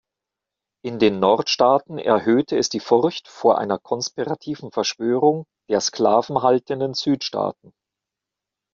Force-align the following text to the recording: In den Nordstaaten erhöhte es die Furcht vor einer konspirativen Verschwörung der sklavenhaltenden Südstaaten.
In 0.83 0.97
den 0.97 1.19
Nordstaaten 1.19 1.99
erhöhte 1.99 2.57
es 2.57 2.69
die 2.69 2.79
Furcht 2.79 3.27
vor 3.27 3.59
einer 3.59 3.77
konspirativen 3.77 4.71
Verschwörung 4.71 5.45
der 5.69 5.79
sklavenhaltenden 5.79 6.95
Südstaaten. 6.95 7.71